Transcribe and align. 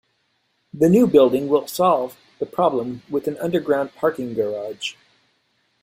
The 0.73 0.89
new 0.89 1.05
building 1.05 1.47
will 1.47 1.67
solve 1.67 2.17
the 2.39 2.47
problem 2.47 3.03
with 3.07 3.27
an 3.27 3.37
underground 3.37 3.93
parking 3.93 4.33
garage. 4.33 4.95